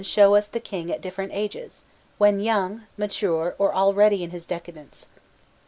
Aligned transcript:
Those 0.01 0.07
of 0.07 0.13
Khephren 0.13 0.15
show 0.15 0.33
us 0.35 0.47
the 0.47 0.59
king 0.59 0.91
at 0.91 0.99
different 1.01 1.31
ages, 1.31 1.83
when 2.17 2.39
young, 2.39 2.87
mature, 2.97 3.53
or 3.59 3.71
already 3.75 4.23
in 4.23 4.31
his 4.31 4.47
decadence. 4.47 5.09